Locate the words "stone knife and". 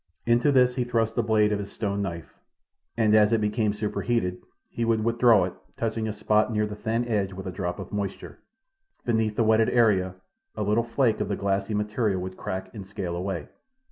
1.71-3.13